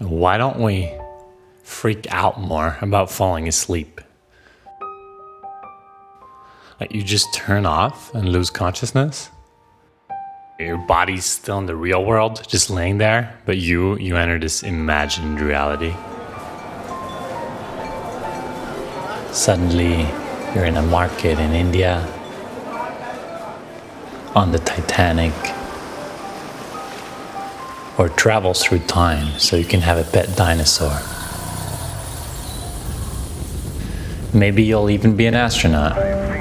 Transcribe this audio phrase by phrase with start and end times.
[0.00, 0.90] Why don't we
[1.62, 4.00] freak out more about falling asleep?
[6.80, 9.28] Like you just turn off and lose consciousness?
[10.58, 14.62] Your body's still in the real world, just laying there, but you you enter this
[14.62, 15.94] imagined reality.
[19.30, 20.08] Suddenly,
[20.54, 22.00] you're in a market in India,
[24.34, 25.34] on the Titanic,
[28.00, 30.98] or travel through time so you can have a pet dinosaur.
[34.32, 35.98] Maybe you'll even be an astronaut.
[35.98, 36.38] I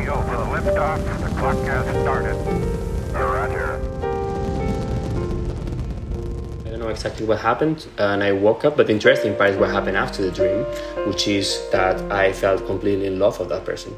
[6.70, 8.78] don't know exactly what happened, and I woke up.
[8.78, 10.64] But the interesting part is what happened after the dream,
[11.10, 13.94] which is that I felt completely in love with that person.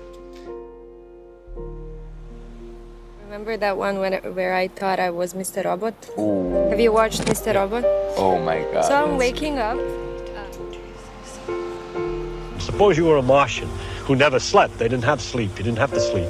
[3.41, 5.65] Remember that one when, where I thought I was Mr.
[5.65, 5.95] Robot?
[6.69, 7.55] Have you watched Mr.
[7.55, 7.83] Robot?
[8.15, 8.85] Oh my god.
[8.85, 9.79] So I'm waking up.
[12.61, 13.67] Suppose you were a Martian
[14.05, 14.77] who never slept.
[14.77, 15.57] They didn't have sleep.
[15.57, 16.29] You didn't have to sleep.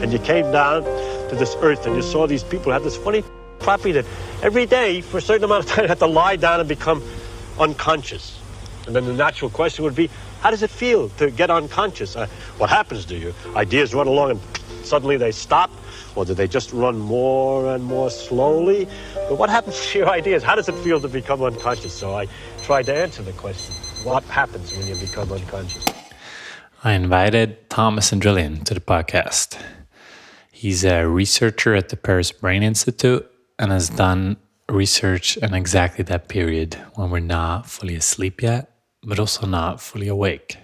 [0.00, 3.22] And you came down to this earth and you saw these people had this funny
[3.58, 4.06] property that
[4.42, 7.02] every day for a certain amount of time they had to lie down and become
[7.60, 8.40] unconscious.
[8.86, 10.08] And then the natural question would be,
[10.40, 12.16] how does it feel to get unconscious?
[12.16, 13.34] Uh, what happens to you?
[13.54, 14.40] Ideas run along and
[14.86, 15.70] suddenly they stop?
[16.16, 18.88] Or do they just run more and more slowly?
[19.14, 20.42] But what happens to your ideas?
[20.42, 21.92] How does it feel to become unconscious?
[21.92, 22.26] So I
[22.62, 23.74] tried to answer the question.
[24.02, 25.86] What happens when you become unconscious?
[26.82, 29.58] I invited Thomas Andrillon to the podcast.
[30.50, 34.38] He's a researcher at the Paris Brain Institute and has done
[34.70, 38.70] research on exactly that period when we're not fully asleep yet,
[39.02, 40.56] but also not fully awake.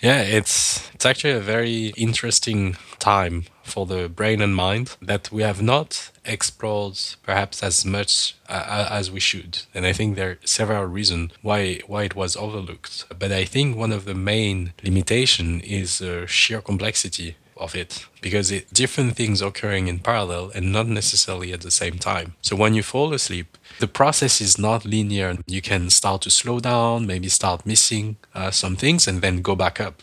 [0.00, 5.42] Yeah, it's it's actually a very interesting time for the brain and mind that we
[5.42, 9.62] have not explored perhaps as much uh, as we should.
[9.74, 13.04] And I think there are several reasons why why it was overlooked.
[13.18, 18.50] But I think one of the main limitation is the sheer complexity of it because
[18.50, 22.34] it different things occurring in parallel and not necessarily at the same time.
[22.40, 25.38] So when you fall asleep, the process is not linear.
[25.46, 29.54] You can start to slow down, maybe start missing uh, some things, and then go
[29.54, 30.02] back up.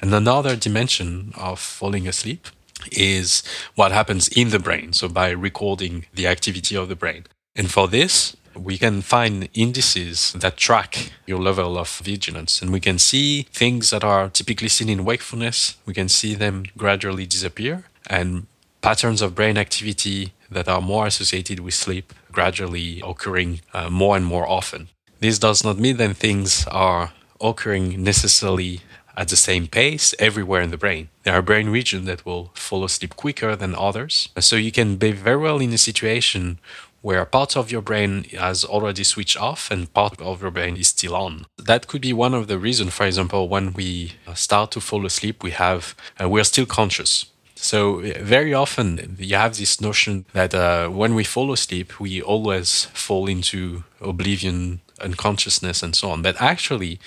[0.00, 2.48] And another dimension of falling asleep
[2.90, 3.42] is
[3.74, 4.92] what happens in the brain.
[4.92, 7.24] So by recording the activity of the brain.
[7.54, 12.80] And for this, we can find indices that track your level of vigilance and we
[12.80, 17.84] can see things that are typically seen in wakefulness we can see them gradually disappear
[18.08, 18.46] and
[18.80, 24.26] patterns of brain activity that are more associated with sleep gradually occurring uh, more and
[24.26, 24.88] more often
[25.20, 28.80] this does not mean that things are occurring necessarily
[29.16, 31.08] at the same pace everywhere in the brain.
[31.22, 34.28] There are brain regions that will fall asleep quicker than others.
[34.40, 36.58] So you can be very well in a situation
[37.02, 40.88] where part of your brain has already switched off and part of your brain is
[40.88, 41.46] still on.
[41.58, 45.42] That could be one of the reasons, for example, when we start to fall asleep,
[45.42, 47.26] we have uh, we're still conscious.
[47.56, 52.86] So very often you have this notion that uh, when we fall asleep, we always
[52.86, 56.22] fall into oblivion, unconsciousness, and so on.
[56.22, 56.98] But actually,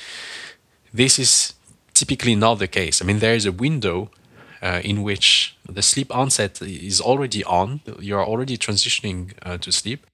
[0.94, 1.55] this is
[1.96, 3.02] typically not the case.
[3.02, 4.12] I mean, there is a window
[4.62, 10.06] uh, in which the sleep onset is already on, you're already transitioning uh, to sleep,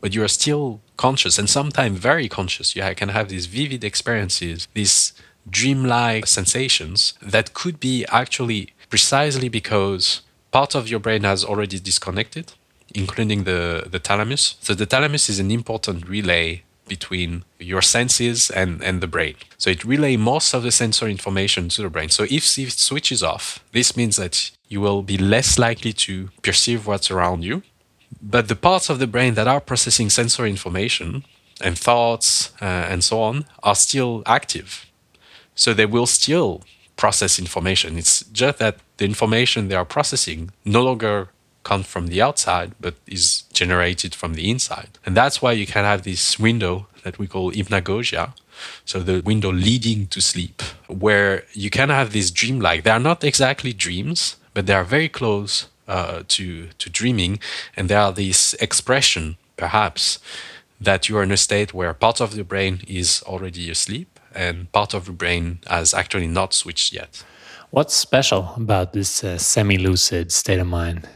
[0.00, 2.76] but you are still conscious and sometimes very conscious.
[2.76, 5.12] You can have these vivid experiences, these
[5.48, 12.52] dreamlike sensations that could be actually precisely because part of your brain has already disconnected,
[12.94, 14.56] including the, the thalamus.
[14.60, 19.36] So the thalamus is an important relay between your senses and, and the brain.
[19.58, 22.10] So it relay most of the sensory information to the brain.
[22.10, 26.86] So if it switches off, this means that you will be less likely to perceive
[26.86, 27.62] what's around you.
[28.20, 31.24] But the parts of the brain that are processing sensory information
[31.60, 34.86] and thoughts uh, and so on are still active.
[35.54, 36.62] So they will still
[36.96, 37.98] process information.
[37.98, 41.28] It's just that the information they are processing no longer
[41.64, 44.90] comes from the outside, but is generated from the inside.
[45.04, 48.32] And that's why you can have this window that we call hypnagogia.
[48.84, 52.84] So the window leading to sleep, where you can have this dreamlike.
[52.84, 57.40] They are not exactly dreams, but they are very close uh, to to dreaming,
[57.76, 60.18] and there are this expression, perhaps,
[60.80, 64.70] that you are in a state where part of the brain is already asleep and
[64.72, 67.24] part of the brain has actually not switched yet.
[67.70, 71.08] What's special about this uh, semi lucid state of mind?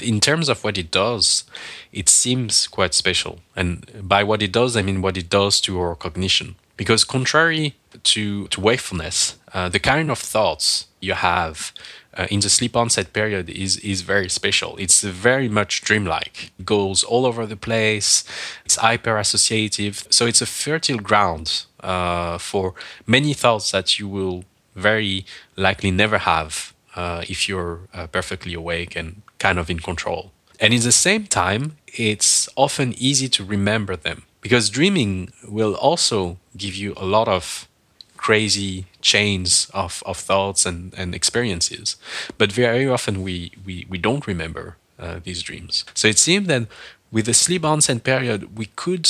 [0.00, 1.44] In terms of what it does,
[1.92, 3.40] it seems quite special.
[3.56, 6.56] And by what it does, I mean what it does to our cognition.
[6.76, 7.74] Because contrary
[8.04, 11.72] to, to wakefulness, uh, the kind of thoughts you have
[12.18, 14.76] uh, in the sleep onset period is is very special.
[14.76, 16.50] It's very much dreamlike.
[16.58, 18.24] It goes all over the place.
[18.64, 20.04] It's hyper associative.
[20.10, 22.74] So it's a fertile ground uh, for
[23.06, 25.24] many thoughts that you will very
[25.56, 30.32] likely never have uh, if you're uh, perfectly awake and kind of in control.
[30.60, 36.38] And in the same time, it's often easy to remember them because dreaming will also
[36.56, 37.68] give you a lot of
[38.16, 41.96] crazy chains of, of thoughts and, and experiences.
[42.36, 45.84] But very often we, we, we don't remember uh, these dreams.
[45.94, 46.66] So it seemed that
[47.10, 49.08] with the sleep onset period, we could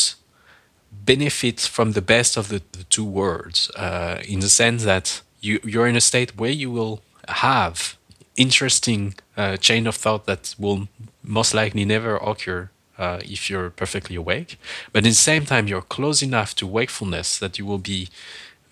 [0.92, 5.58] benefit from the best of the, the two worlds uh, in the sense that you,
[5.64, 7.97] you're in a state where you will have
[8.38, 10.88] interesting uh, chain of thought that will
[11.22, 14.58] most likely never occur uh, if you're perfectly awake.
[14.92, 18.08] But at the same time, you're close enough to wakefulness that you will be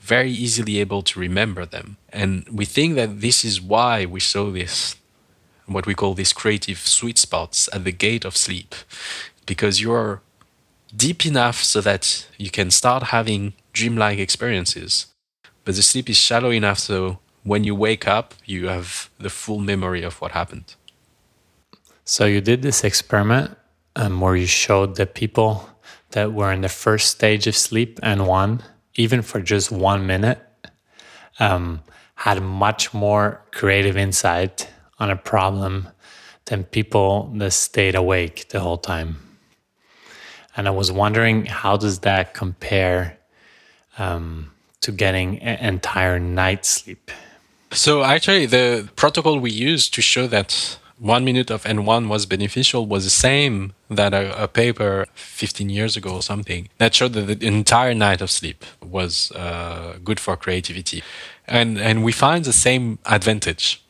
[0.00, 1.96] very easily able to remember them.
[2.12, 4.96] And we think that this is why we saw this,
[5.66, 8.74] what we call these creative sweet spots at the gate of sleep,
[9.46, 10.22] because you're
[10.94, 15.06] deep enough so that you can start having dreamlike experiences.
[15.64, 19.60] But the sleep is shallow enough so when you wake up, you have the full
[19.60, 20.74] memory of what happened.
[22.04, 23.56] So you did this experiment
[23.94, 25.70] um, where you showed that people
[26.10, 28.64] that were in the first stage of sleep and one,
[28.96, 30.40] even for just one minute,
[31.38, 31.82] um,
[32.16, 34.68] had much more creative insight
[34.98, 35.88] on a problem
[36.46, 39.18] than people that stayed awake the whole time.
[40.56, 43.18] And I was wondering, how does that compare
[43.98, 44.50] um,
[44.80, 47.10] to getting an entire night's sleep?
[47.72, 52.86] So actually, the protocol we used to show that one minute of N1 was beneficial
[52.86, 57.40] was the same that a, a, paper 15 years ago or something that showed that
[57.40, 61.02] the entire night of sleep was uh, good for creativity.
[61.46, 63.82] And, and we find the same advantage.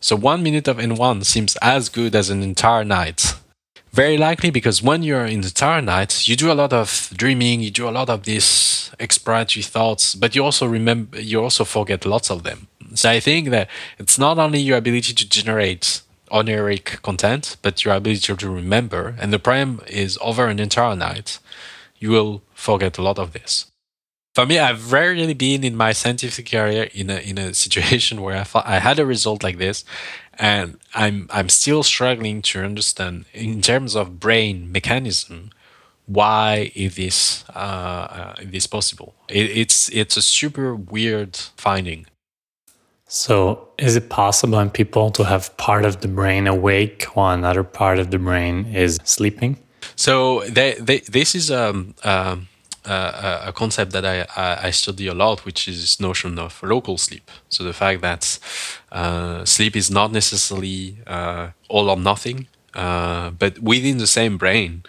[0.00, 3.34] So one minute of N1 seems as good as an entire night.
[3.92, 7.60] Very likely because when you're in the entire night, you do a lot of dreaming,
[7.60, 12.06] you do a lot of these exploratory thoughts, but you also remember, you also forget
[12.06, 12.68] lots of them.
[12.94, 13.68] So I think that
[13.98, 19.14] it's not only your ability to generate oneiric content, but your ability to remember.
[19.18, 21.38] And the problem is over an entire night,
[21.98, 23.66] you will forget a lot of this.
[24.34, 28.38] For me, I've rarely been in my scientific career in a in a situation where
[28.38, 29.84] I thought I had a result like this,
[30.38, 35.50] and I'm I'm still struggling to understand in terms of brain mechanism
[36.06, 39.14] why is this uh, uh, is this possible?
[39.28, 42.06] It, it's it's a super weird finding.
[43.14, 47.62] So, is it possible in people to have part of the brain awake while another
[47.62, 49.58] part of the brain is sleeping?
[49.96, 52.48] So, they, they, this is um, um,
[52.86, 56.96] uh, a concept that I, I, study a lot, which is this notion of local
[56.96, 57.30] sleep.
[57.50, 58.38] So, the fact that
[58.90, 64.84] uh, sleep is not necessarily uh, all or nothing, uh, but within the same brain,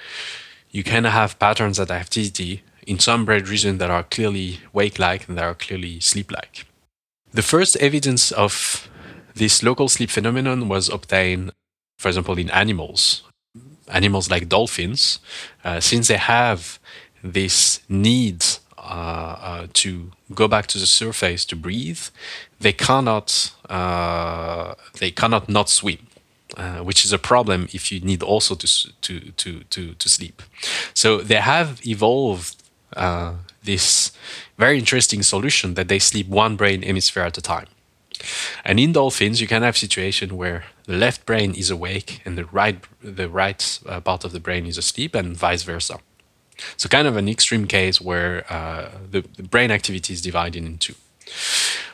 [0.71, 5.27] you can have patterns of activity in some brain regions that are clearly wake like
[5.27, 6.65] and that are clearly sleep like.
[7.33, 8.87] The first evidence of
[9.35, 11.51] this local sleep phenomenon was obtained,
[11.97, 13.23] for example, in animals.
[13.87, 15.19] Animals like dolphins,
[15.63, 16.79] uh, since they have
[17.23, 18.45] this need
[18.77, 22.01] uh, uh, to go back to the surface to breathe,
[22.59, 26.07] they cannot uh, they cannot not swim.
[26.55, 28.67] Uh, which is a problem if you need also to
[29.01, 30.43] to to to, to sleep.
[30.93, 32.61] So they have evolved
[32.95, 33.33] uh,
[33.63, 34.11] this
[34.57, 37.67] very interesting solution that they sleep one brain hemisphere at a time.
[38.63, 42.45] And in dolphins, you can have situation where the left brain is awake and the
[42.45, 45.99] right the right uh, part of the brain is asleep, and vice versa.
[46.77, 50.77] So kind of an extreme case where uh, the, the, brain activity is divided in
[50.77, 50.95] two.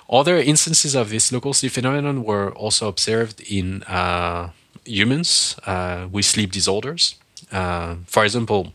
[0.09, 4.49] Other instances of this local sleep phenomenon were also observed in uh,
[4.85, 7.15] humans uh, with sleep disorders.
[7.51, 8.73] Uh, for example,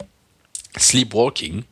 [0.78, 1.66] sleepwalking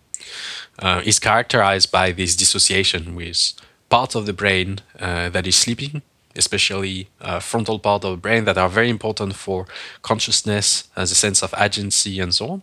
[0.79, 3.53] uh, is characterized by this dissociation with
[3.89, 6.03] parts of the brain uh, that is sleeping,
[6.37, 9.67] especially uh, frontal part of the brain that are very important for
[10.03, 12.63] consciousness as a sense of agency and so on,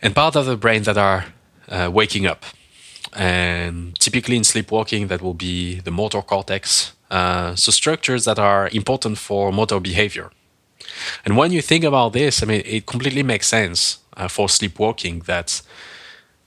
[0.00, 1.26] and part of the brain that are
[1.68, 2.44] uh, waking up.
[3.12, 6.92] And typically in sleepwalking, that will be the motor cortex.
[7.10, 10.30] Uh, so structures that are important for motor behavior.
[11.24, 15.20] And when you think about this, I mean, it completely makes sense uh, for sleepwalking
[15.20, 15.62] that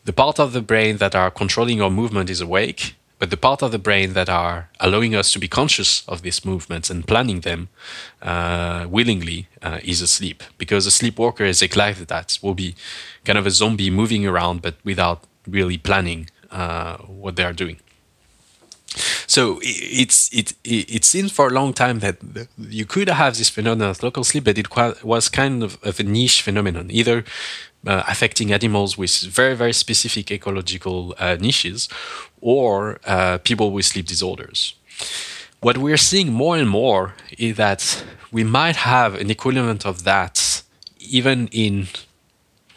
[0.03, 3.61] the part of the brain that are controlling our movement is awake, but the part
[3.61, 7.41] of the brain that are allowing us to be conscious of these movements and planning
[7.41, 7.69] them
[8.21, 10.41] uh, willingly uh, is asleep.
[10.57, 12.39] Because a sleepwalker is exactly that.
[12.41, 12.75] Will be
[13.23, 17.77] kind of a zombie moving around, but without really planning uh, what they are doing.
[19.27, 22.17] so it's it, it it seems for a long time that
[22.57, 24.67] you could have this phenomenon of local sleep, but it
[25.03, 27.23] was kind of, of a niche phenomenon, either
[27.87, 31.89] uh, affecting animals with very very specific ecological uh, niches,
[32.41, 34.75] or uh, people with sleep disorders.
[35.61, 40.63] What we're seeing more and more is that we might have an equivalent of that
[40.99, 41.87] even in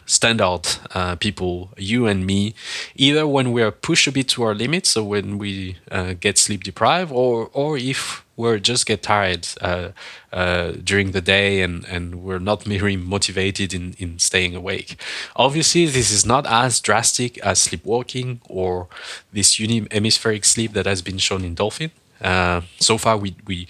[0.05, 2.53] standard uh, people, you and me,
[2.95, 6.37] either when we are pushed a bit to our limits, so when we uh, get
[6.37, 9.89] sleep deprived, or or if we're just get tired uh,
[10.33, 14.97] uh during the day and, and we're not very motivated in, in staying awake.
[15.35, 18.87] Obviously, this is not as drastic as sleepwalking or
[19.31, 21.91] this uni-hemispheric sleep that has been shown in dolphin.
[22.21, 23.67] Uh, so far, we, we,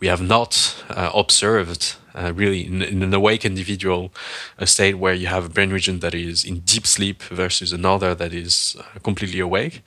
[0.00, 4.12] we have not uh, observed uh, really in, in, an awake individual
[4.58, 8.14] a state where you have a brain region that is in deep sleep versus another
[8.14, 9.82] that is uh, completely awake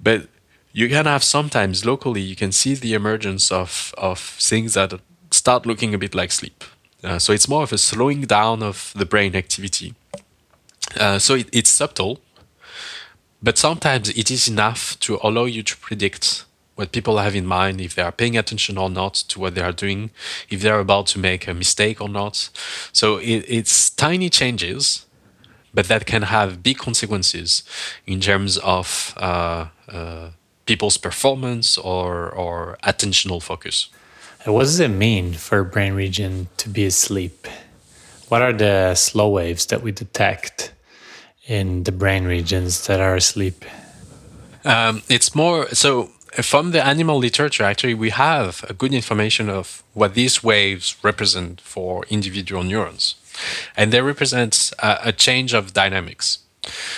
[0.00, 0.28] but
[0.76, 4.92] you can have sometimes locally you can see the emergence of, of things that
[5.30, 6.62] start looking a bit like sleep
[7.02, 9.94] uh, so it's more of a slowing down of the brain activity
[11.00, 12.20] uh, so it, it's subtle
[13.42, 17.80] but sometimes it is enough to allow you to predict what people have in mind,
[17.80, 20.10] if they are paying attention or not to what they are doing,
[20.50, 22.50] if they're about to make a mistake or not.
[22.92, 25.06] So it, it's tiny changes,
[25.72, 27.62] but that can have big consequences
[28.06, 30.30] in terms of uh, uh,
[30.66, 33.88] people's performance or, or attentional focus.
[34.44, 37.46] what does it mean for a brain region to be asleep?
[38.28, 40.72] What are the slow waves that we detect
[41.46, 43.64] in the brain regions that are asleep?
[44.64, 46.10] Um, it's more so
[46.42, 51.60] from the animal literature, actually, we have a good information of what these waves represent
[51.60, 53.14] for individual neurons.
[53.76, 56.38] And they represent a, a change of dynamics.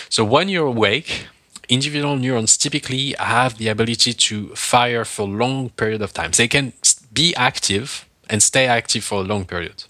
[0.08, 1.26] So when you're awake,
[1.68, 6.32] individual neurons typically have the ability to fire for a long period of time.
[6.32, 6.72] They can
[7.12, 9.84] be active and stay active for a long period.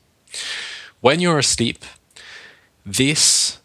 [1.01, 1.85] When you're asleep,
[2.85, 3.59] this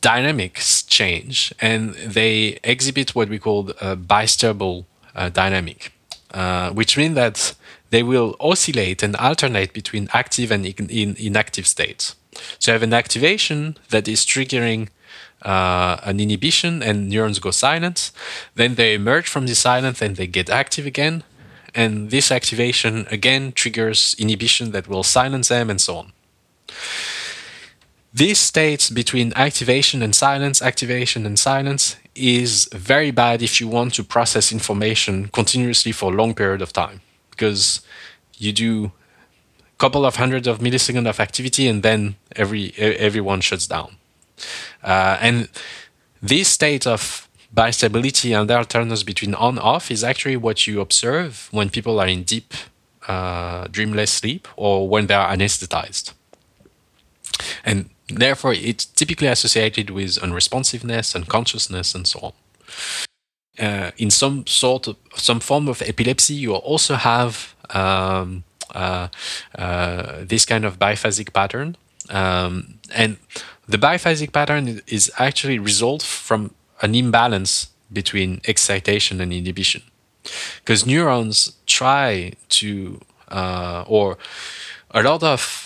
[0.00, 5.92] dynamics change and they exhibit what we call a bistable uh, dynamic,
[6.32, 7.54] uh, which means that
[7.90, 12.14] they will oscillate and alternate between active and in, inactive states.
[12.58, 14.88] So you have an activation that is triggering
[15.42, 18.10] uh, an inhibition and neurons go silent.
[18.54, 21.24] Then they emerge from the silence and they get active again.
[21.74, 26.12] And this activation again triggers inhibition that will silence them and so on.
[28.12, 33.94] This state between activation and silence, activation and silence, is very bad if you want
[33.94, 37.80] to process information continuously for a long period of time because
[38.38, 43.66] you do a couple of hundreds of milliseconds of activity and then every everyone shuts
[43.66, 43.97] down.
[44.82, 45.48] Uh, and
[46.22, 51.48] this state of bistability and the alternance between on off is actually what you observe
[51.50, 52.54] when people are in deep
[53.06, 56.12] uh, dreamless sleep or when they are anesthetized.
[57.64, 62.32] And Therefore, it's typically associated with unresponsiveness, unconsciousness, and so on.
[63.58, 69.08] Uh, in some sort of some form of epilepsy, you also have um, uh,
[69.56, 71.76] uh, this kind of biphasic pattern,
[72.10, 73.16] um, and
[73.68, 79.82] the biphasic pattern is actually result from an imbalance between excitation and inhibition,
[80.60, 84.16] because neurons try to uh, or
[84.90, 85.64] a lot of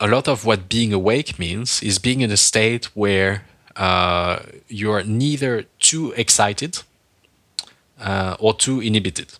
[0.00, 3.44] a lot of what being awake means is being in a state where
[3.76, 6.82] uh, you're neither too excited
[8.00, 9.38] uh, or too inhibited.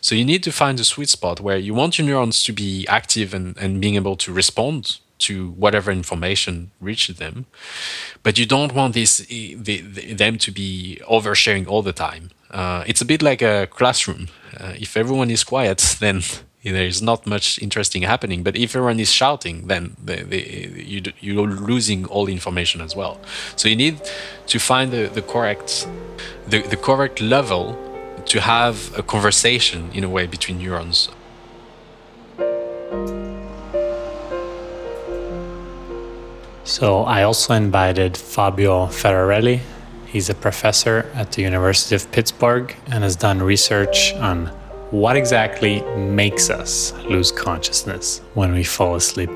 [0.00, 2.86] So you need to find a sweet spot where you want your neurons to be
[2.88, 7.46] active and, and being able to respond to whatever information reaches them,
[8.22, 12.30] but you don't want this the, the, them to be oversharing all the time.
[12.50, 14.28] Uh, it's a bit like a classroom.
[14.58, 16.22] Uh, if everyone is quiet, then
[16.62, 18.42] there is not much interesting happening.
[18.42, 23.20] But if everyone is shouting, then the, the, you, you're losing all information as well.
[23.56, 24.00] So you need
[24.46, 25.86] to find the, the correct
[26.48, 27.78] the, the correct level
[28.26, 31.08] to have a conversation in a way between neurons.
[36.64, 39.60] So I also invited Fabio Ferrarelli.
[40.06, 44.50] He's a professor at the University of Pittsburgh and has done research on
[44.90, 49.30] what exactly makes us lose consciousness when we fall asleep?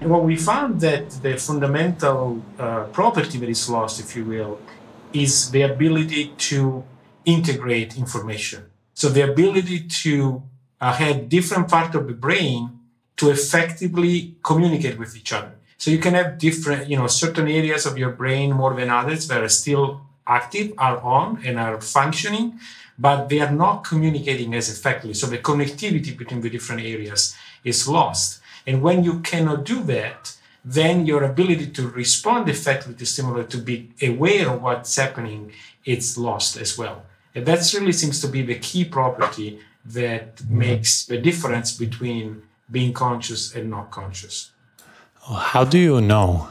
[0.00, 4.58] Well, we found that the fundamental uh, property that is lost, if you will,
[5.12, 6.82] is the ability to
[7.26, 8.64] integrate information.
[8.94, 10.42] So the ability to
[10.80, 12.78] uh, have different parts of the brain
[13.16, 15.52] to effectively communicate with each other.
[15.78, 19.28] So you can have different, you know, certain areas of your brain more than others
[19.28, 22.58] that are still active, are on, and are functioning,
[22.98, 25.14] but they are not communicating as effectively.
[25.14, 28.40] So the connectivity between the different areas is lost.
[28.66, 33.58] And when you cannot do that, then your ability to respond effectively to stimuli, to
[33.58, 35.52] be aware of what's happening,
[35.84, 37.04] it's lost as well.
[37.36, 42.94] And that really seems to be the key property that makes the difference between being
[42.94, 44.52] conscious and not conscious.
[45.20, 46.48] How do you know?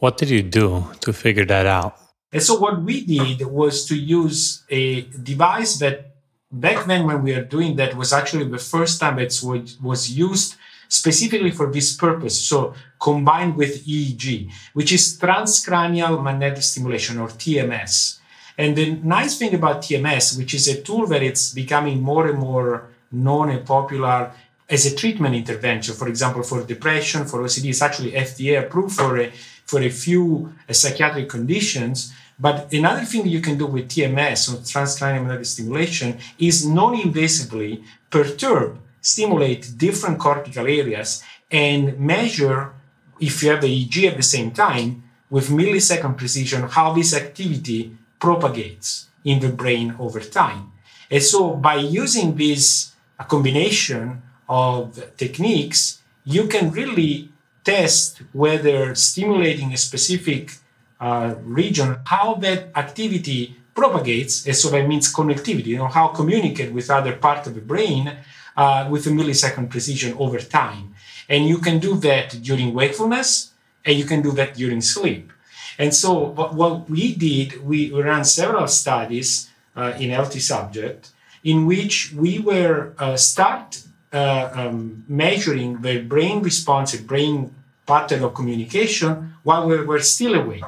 [0.00, 1.96] What did you do to figure that out?
[2.32, 6.16] And so what we did was to use a device that
[6.50, 9.32] back then when we were doing that was actually the first time it
[9.80, 10.56] was used
[10.88, 12.36] specifically for this purpose.
[12.42, 18.18] So combined with EEG, which is transcranial magnetic stimulation or TMS.
[18.56, 22.38] And the nice thing about TMS, which is a tool that it's becoming more and
[22.38, 24.32] more known and popular
[24.68, 29.18] as a treatment intervention, for example, for depression, for OCD, it's actually FDA approved for
[29.18, 29.30] a,
[29.66, 32.12] for a few uh, psychiatric conditions.
[32.38, 38.78] But another thing you can do with TMS, or transcranial magnetic stimulation, is non-invasively perturb,
[39.00, 42.72] stimulate different cortical areas and measure,
[43.20, 47.96] if you have the EEG at the same time, with millisecond precision, how this activity
[48.18, 50.72] propagates in the brain over time.
[51.10, 57.30] And so by using this a combination of techniques, you can really
[57.64, 60.52] test whether stimulating a specific
[61.00, 66.72] uh, region, how that activity propagates, and so that means connectivity, you know, how communicate
[66.72, 68.16] with other part of the brain
[68.56, 70.94] uh, with a millisecond precision over time.
[71.28, 73.52] And you can do that during wakefulness,
[73.84, 75.32] and you can do that during sleep.
[75.78, 81.10] And so what, we did, we ran several studies uh, in healthy subject
[81.42, 87.54] in which we were uh, start uh, um, measuring the brain response, the brain
[87.86, 90.64] pattern of communication while we were still awake.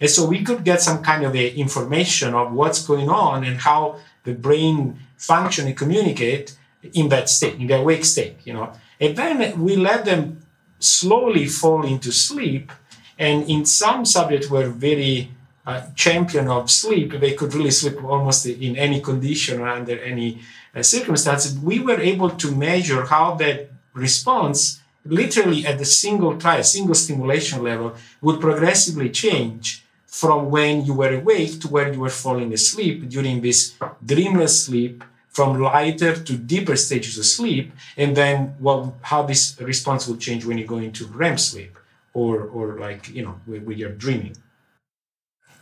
[0.00, 3.58] And so we could get some kind of a information of what's going on and
[3.58, 6.56] how the brain function and communicate
[6.92, 8.72] in that state, in the awake state, you know.
[9.00, 10.42] And then we let them
[10.78, 12.70] slowly fall into sleep
[13.18, 15.30] and in some subjects were very
[15.66, 17.12] uh, champion of sleep.
[17.12, 20.40] They could really sleep almost in any condition or under any
[20.74, 21.58] uh, circumstances.
[21.58, 27.62] We were able to measure how that response, literally at the single trial, single stimulation
[27.62, 33.08] level, would progressively change from when you were awake to where you were falling asleep
[33.08, 38.56] during this dreamless sleep from lighter to deeper stages of sleep, and then
[39.02, 41.77] how this response will change when you go into REM sleep
[42.14, 44.36] or or like you know when, when you're dreaming.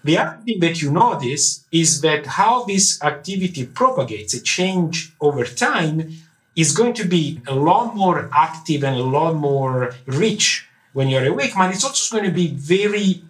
[0.05, 5.45] The other thing that you notice is that how this activity propagates, a change over
[5.45, 6.13] time,
[6.55, 11.27] is going to be a lot more active and a lot more rich when you're
[11.27, 13.23] awake, but it's also going to be very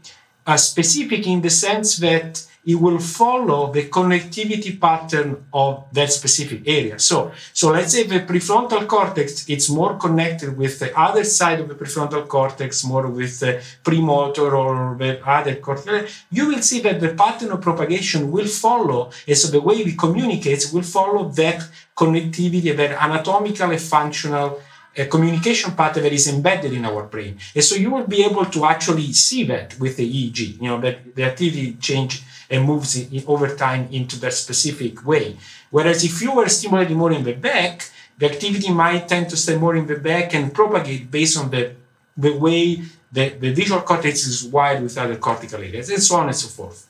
[0.47, 6.67] uh, specific in the sense that it will follow the connectivity pattern of that specific
[6.67, 6.99] area.
[6.99, 11.69] So, so let's say the prefrontal cortex, it's more connected with the other side of
[11.69, 16.25] the prefrontal cortex, more with the premotor or the other cortex.
[16.31, 19.95] You will see that the pattern of propagation will follow, and so the way we
[19.95, 24.61] communicate will follow that connectivity, that anatomical and functional
[24.99, 27.39] a uh, communication pattern that is embedded in our brain.
[27.55, 30.81] And so you will be able to actually see that with the EEG, you know,
[30.81, 35.37] that the activity change and moves over time into that specific way.
[35.71, 39.57] Whereas if you were stimulating more in the back, the activity might tend to stay
[39.57, 41.75] more in the back and propagate based on the,
[42.17, 42.83] the way
[43.13, 46.49] the, the visual cortex is wired with other cortical areas, and so on and so
[46.49, 46.89] forth.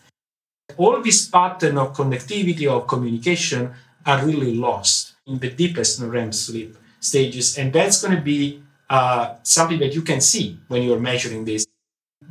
[0.76, 3.72] All these pattern of connectivity or communication
[4.04, 9.34] are really lost in the deepest REM sleep stages, and that's going to be uh,
[9.42, 11.66] something that you can see when you're measuring this.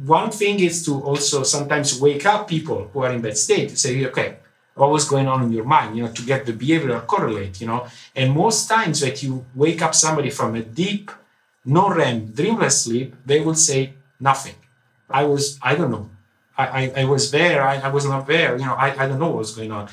[0.04, 3.78] One thing is to also sometimes wake up people who are in that state to
[3.78, 4.38] say, okay,
[4.74, 7.68] what was going on in your mind, you know, to get the behavioral correlate, you
[7.68, 7.88] know.
[8.16, 11.12] And most times that you wake up somebody from a deep,
[11.64, 14.56] no REM, dreamless sleep, they will say nothing.
[15.10, 16.10] I was, I don't know.
[16.58, 19.20] I, I, I was there, I, I was not there, you know, I, I don't
[19.20, 19.90] know what was going on.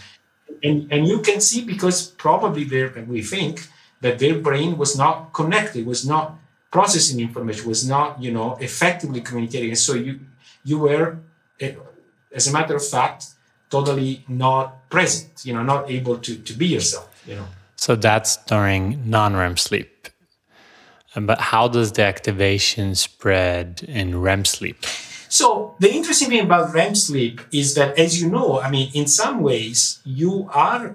[0.62, 2.64] And, and you can see because probably
[3.06, 3.66] we think
[4.00, 6.38] that their brain was not connected, was not
[6.72, 9.70] processing information was not you know effectively communicating.
[9.70, 10.18] And so you
[10.64, 11.18] you were
[11.60, 11.74] eh,
[12.34, 13.26] as a matter of fact
[13.70, 17.46] totally not present you know not able to to be yourself you know.
[17.76, 20.08] So that's during non-rem sleep.
[21.14, 24.86] But how does the activation spread in rem sleep?
[25.32, 29.06] So the interesting thing about REM sleep is that, as you know, I mean, in
[29.06, 30.94] some ways, you are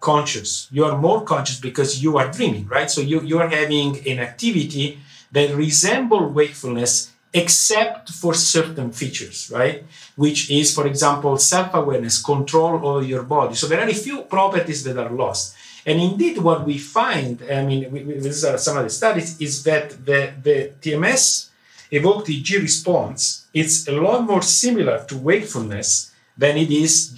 [0.00, 0.68] conscious.
[0.70, 2.90] You are more conscious because you are dreaming, right?
[2.90, 5.00] So you, you are having an activity
[5.32, 9.84] that resemble wakefulness except for certain features, right?
[10.16, 13.54] Which is, for example, self awareness, control over your body.
[13.54, 15.54] So there are a few properties that are lost.
[15.84, 19.40] And indeed, what we find, I mean, we, we, these are some of the studies,
[19.40, 21.50] is that the, the TMS
[21.90, 27.14] evoked EEG response is a lot more similar to wakefulness than it is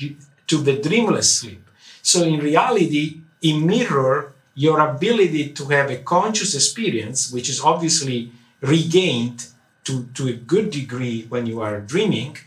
[0.46, 1.67] to the dreamless sleep.
[2.08, 8.32] So in reality, it mirror your ability to have a conscious experience, which is obviously
[8.62, 9.48] regained
[9.84, 12.38] to, to a good degree when you are dreaming,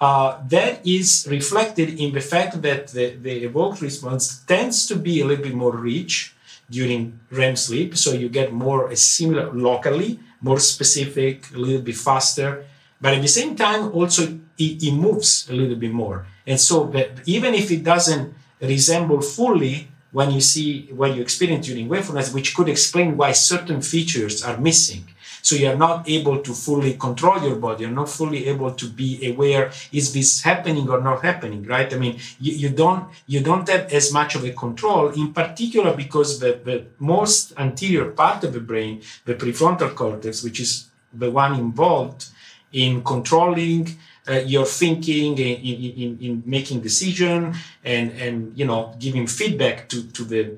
[0.00, 5.20] uh, that is reflected in the fact that the, the evoked response tends to be
[5.20, 6.34] a little bit more rich
[6.70, 7.98] during REM sleep.
[7.98, 12.64] So you get more a similar locally, more specific, a little bit faster.
[12.98, 14.22] But at the same time, also
[14.56, 16.24] it, it moves a little bit more.
[16.46, 16.90] And so
[17.26, 22.54] even if it doesn't resemble fully when you see what you experience during wakefulness, which
[22.54, 25.04] could explain why certain features are missing.
[25.42, 27.84] So you are not able to fully control your body.
[27.84, 31.92] You're not fully able to be aware is this happening or not happening, right?
[31.92, 35.96] I mean, you, you don't you don't have as much of a control, in particular
[35.96, 41.30] because the, the most anterior part of the brain, the prefrontal cortex, which is the
[41.30, 42.26] one involved
[42.72, 43.96] in controlling
[44.28, 47.54] uh, your thinking in, in, in, making decision
[47.84, 50.56] and and you know giving feedback to to the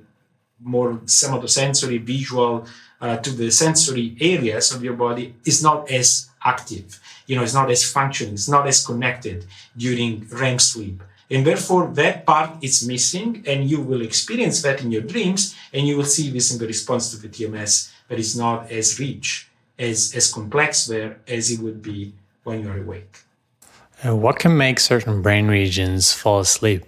[0.61, 2.67] more somatosensory visual
[3.01, 7.01] uh, to the sensory areas of your body is not as active.
[7.27, 9.45] You know, it's not as functioning, it's not as connected
[9.77, 11.03] during REM sleep.
[11.31, 15.87] And therefore, that part is missing, and you will experience that in your dreams, and
[15.87, 19.49] you will see this in the response to the TMS that is not as rich,
[19.79, 22.13] as, as complex there as it would be
[22.45, 23.19] when you're awake.
[24.05, 26.85] What can make certain brain regions fall asleep?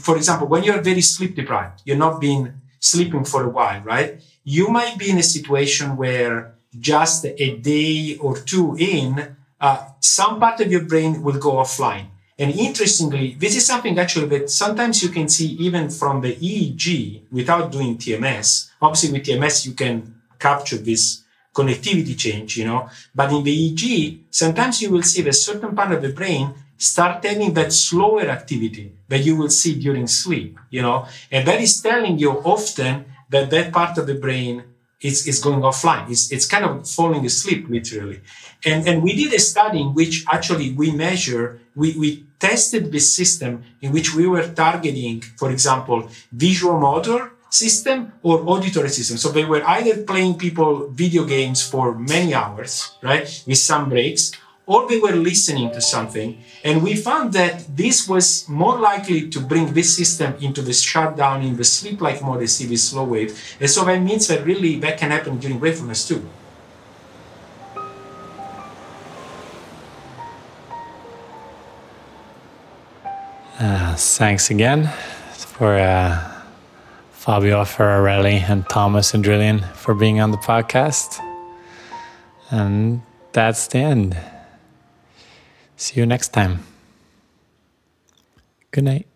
[0.00, 4.20] For example, when you're very sleep deprived, you're not been sleeping for a while, right?
[4.44, 10.38] you might be in a situation where just a day or two in, uh, some
[10.38, 12.08] part of your brain will go offline.
[12.38, 17.22] And interestingly, this is something actually that sometimes you can see even from the EEG
[17.30, 18.70] without doing TMS.
[18.82, 21.23] Obviously, with TMS, you can capture this
[21.54, 22.88] connectivity change, you know.
[23.14, 27.24] But in the EEG, sometimes you will see that certain part of the brain start
[27.24, 31.06] having that slower activity that you will see during sleep, you know.
[31.30, 34.64] And that is telling you often that that part of the brain
[35.00, 36.10] is, is going offline.
[36.10, 38.20] It's, it's kind of falling asleep, literally.
[38.64, 43.14] And, and we did a study in which actually we measure, we, we tested this
[43.14, 49.16] system in which we were targeting, for example, visual motor system or auditory system.
[49.16, 54.32] So they were either playing people video games for many hours, right, with some breaks,
[54.66, 56.42] or they were listening to something.
[56.64, 61.42] And we found that this was more likely to bring this system into the shutdown
[61.42, 63.38] in the sleep-like mode as see this slow wave.
[63.60, 66.26] And so that means that really that can happen during wakefulness too.
[73.60, 74.90] Uh, thanks again
[75.36, 76.33] for uh,
[77.24, 81.18] Fabio Ferrarelli and Thomas Andrillon for being on the podcast.
[82.50, 83.00] And
[83.32, 84.14] that's the end.
[85.76, 86.58] See you next time.
[88.72, 89.13] Good night.